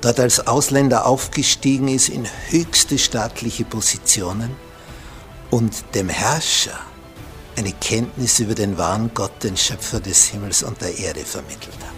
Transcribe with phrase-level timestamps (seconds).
[0.00, 4.54] dort als Ausländer aufgestiegen ist in höchste staatliche Positionen
[5.50, 6.78] und dem Herrscher
[7.56, 11.96] eine Kenntnis über den wahren Gott, den Schöpfer des Himmels und der Erde vermittelt hat.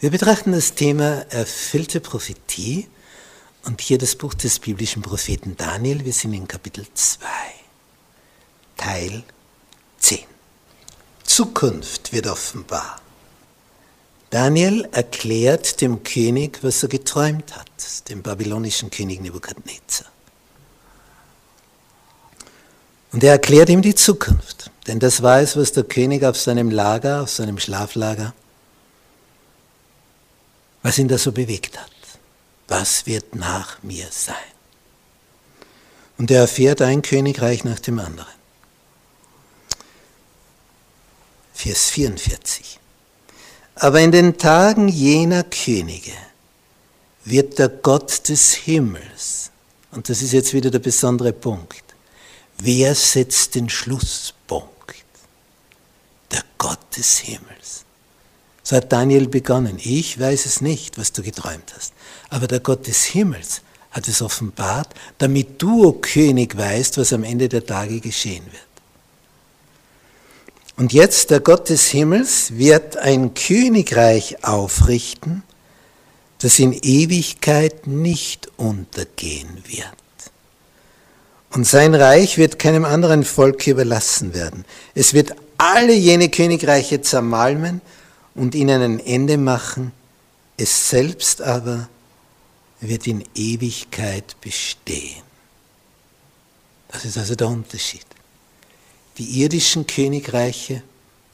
[0.00, 2.88] Wir betrachten das Thema erfüllte Prophetie
[3.64, 6.04] und hier das Buch des biblischen Propheten Daniel.
[6.04, 7.24] Wir sind in Kapitel 2,
[8.76, 9.41] Teil 10.
[11.32, 13.00] Zukunft wird offenbar.
[14.30, 20.06] Daniel erklärt dem König, was er geträumt hat, dem babylonischen König Nebukadnezar.
[23.12, 26.70] Und er erklärt ihm die Zukunft, denn das war es, was der König auf seinem
[26.70, 28.34] Lager, auf seinem Schlaflager
[30.82, 31.90] was ihn da so bewegt hat.
[32.68, 34.34] Was wird nach mir sein?
[36.18, 38.41] Und er erfährt ein Königreich nach dem anderen.
[41.62, 42.80] Vers 44.
[43.76, 46.10] Aber in den Tagen jener Könige
[47.24, 49.52] wird der Gott des Himmels,
[49.92, 51.84] und das ist jetzt wieder der besondere Punkt,
[52.58, 54.72] wer setzt den Schlusspunkt?
[56.32, 57.84] Der Gott des Himmels.
[58.64, 59.78] So hat Daniel begonnen.
[59.80, 61.92] Ich weiß es nicht, was du geträumt hast.
[62.28, 64.88] Aber der Gott des Himmels hat es offenbart,
[65.18, 68.71] damit du, o König, weißt, was am Ende der Tage geschehen wird.
[70.76, 75.42] Und jetzt, der Gott des Himmels wird ein Königreich aufrichten,
[76.38, 79.86] das in Ewigkeit nicht untergehen wird.
[81.50, 84.64] Und sein Reich wird keinem anderen Volk überlassen werden.
[84.94, 87.82] Es wird alle jene Königreiche zermalmen
[88.34, 89.92] und ihnen ein Ende machen,
[90.56, 91.88] es selbst aber
[92.80, 95.22] wird in Ewigkeit bestehen.
[96.88, 98.06] Das ist also der Unterschied.
[99.18, 100.82] Die irdischen Königreiche,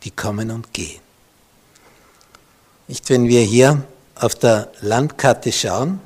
[0.04, 1.00] die kommen und gehen.
[2.88, 3.84] Nicht, wenn wir hier
[4.14, 6.00] auf der Landkarte schauen,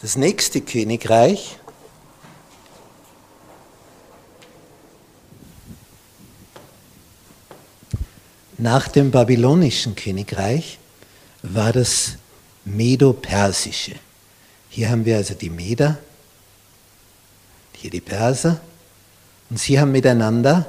[0.00, 1.58] das nächste Königreich,
[8.58, 10.78] Nach dem babylonischen Königreich
[11.42, 12.16] war das
[12.64, 13.96] Medo-Persische.
[14.70, 15.98] Hier haben wir also die Meder,
[17.74, 18.60] hier die Perser,
[19.50, 20.66] und sie haben miteinander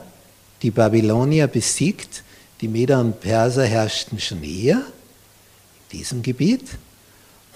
[0.62, 2.24] die Babylonier besiegt.
[2.62, 6.64] Die Meder und Perser herrschten schon eher in diesem Gebiet.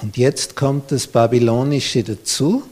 [0.01, 2.63] Und jetzt kommt das Babylonische dazu,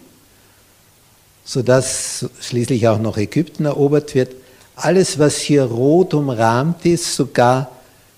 [1.43, 4.35] sodass schließlich auch noch Ägypten erobert wird.
[4.75, 7.71] Alles, was hier rot umrahmt ist, sogar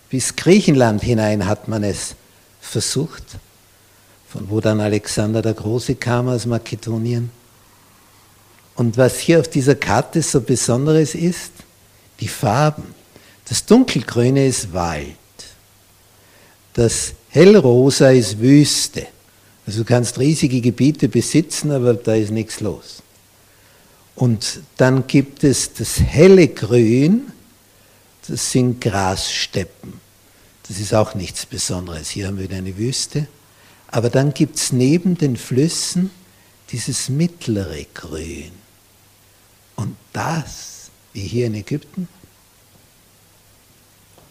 [0.10, 2.16] bis Griechenland hinein hat man es
[2.60, 3.24] versucht,
[4.28, 7.32] von wo dann Alexander der Große kam aus Makedonien.
[8.76, 11.52] Und was hier auf dieser Karte so Besonderes ist,
[12.22, 12.96] die Farben.
[13.50, 15.18] Das Dunkelgrüne ist Wald.
[16.74, 19.08] Das Hellrosa ist Wüste.
[19.66, 23.04] Also du kannst riesige Gebiete besitzen, aber da ist nichts los.
[24.16, 27.31] Und dann gibt es das helle Grün,
[28.28, 30.00] das sind Grassteppen.
[30.68, 32.10] Das ist auch nichts Besonderes.
[32.10, 33.28] Hier haben wir wieder eine Wüste.
[33.88, 36.12] Aber dann gibt es neben den Flüssen
[36.72, 38.52] dieses mittlere Grün.
[39.76, 40.81] Und das,
[41.14, 42.08] wie hier in Ägypten,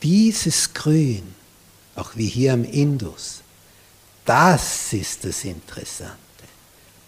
[0.03, 1.35] dieses Grün,
[1.95, 3.43] auch wie hier am Indus,
[4.25, 6.17] das ist das Interessante.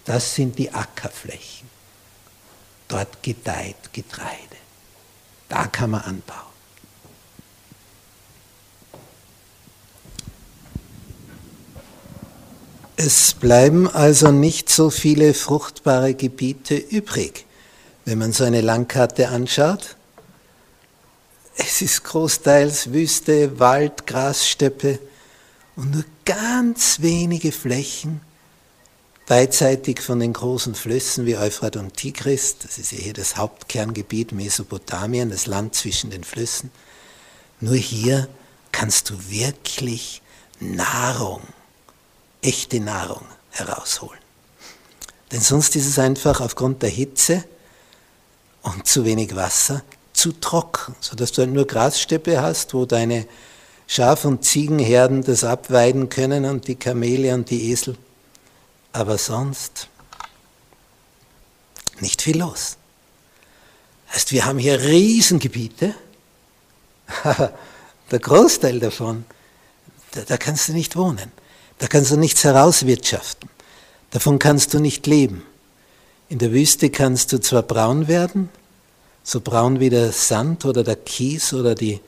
[0.05, 1.69] Das sind die Ackerflächen.
[2.87, 4.57] Dort gedeiht Getreide.
[5.49, 6.53] Da kann man anbauen.
[12.95, 17.45] Es bleiben also nicht so viele fruchtbare Gebiete übrig,
[18.05, 19.95] wenn man so eine Landkarte anschaut.
[21.55, 24.99] Es ist großteils Wüste, Wald, Grassteppe
[25.75, 28.21] und nur ganz wenige Flächen
[29.25, 34.33] beidseitig von den großen Flüssen wie Euphrat und Tigris, das ist ja hier das Hauptkerngebiet
[34.33, 36.71] Mesopotamien, das Land zwischen den Flüssen,
[37.59, 38.27] nur hier
[38.71, 40.21] kannst du wirklich
[40.59, 41.41] Nahrung,
[42.41, 44.19] echte Nahrung herausholen.
[45.31, 47.45] Denn sonst ist es einfach aufgrund der Hitze
[48.63, 49.83] und zu wenig Wasser
[50.13, 53.27] zu trocken, sodass du nur Grassteppe hast, wo deine
[53.87, 57.97] Schaf- und Ziegenherden das abweiden können und die Kamele und die Esel.
[58.91, 59.87] Aber sonst
[61.99, 62.77] nicht viel los.
[64.13, 65.95] Heißt, wir haben hier Riesengebiete,
[67.23, 67.53] aber
[68.11, 69.25] der Großteil davon,
[70.11, 71.31] da, da kannst du nicht wohnen.
[71.79, 73.49] Da kannst du nichts herauswirtschaften.
[74.11, 75.43] Davon kannst du nicht leben.
[76.33, 78.49] In der Wüste kannst du zwar braun werden,
[79.21, 82.01] so braun wie der Sand oder der Kies oder die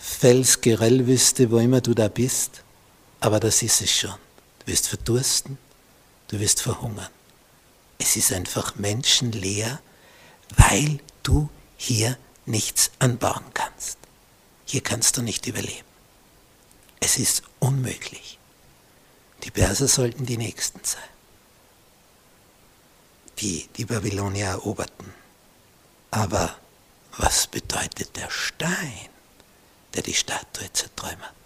[0.00, 2.62] Felsgerellwüste, wo immer du da bist,
[3.20, 4.14] aber das ist es schon.
[4.60, 5.58] Du wirst verdursten,
[6.28, 7.10] du wirst verhungern.
[7.98, 9.78] Es ist einfach menschenleer,
[10.56, 13.98] weil du hier nichts anbauen kannst.
[14.64, 15.84] Hier kannst du nicht überleben.
[16.98, 18.38] Es ist unmöglich.
[19.42, 21.02] Die Perser sollten die Nächsten sein,
[23.38, 25.12] die die Babylonier eroberten.
[26.10, 26.56] Aber
[27.16, 29.08] was bedeutet der Stein,
[29.94, 31.43] der die Statue zertrümmert?